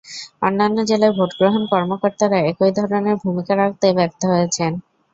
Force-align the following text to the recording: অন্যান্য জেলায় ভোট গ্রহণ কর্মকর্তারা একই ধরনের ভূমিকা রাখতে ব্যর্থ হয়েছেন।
অন্যান্য 0.41 0.77
জেলায় 0.89 1.15
ভোট 1.17 1.31
গ্রহণ 1.39 1.63
কর্মকর্তারা 1.71 2.37
একই 2.49 2.71
ধরনের 2.77 3.15
ভূমিকা 3.23 3.53
রাখতে 3.55 3.87
ব্যর্থ 3.97 4.21
হয়েছেন। 4.31 4.71